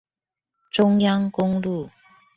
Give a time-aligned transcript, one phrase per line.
[0.71, 1.91] 中央公路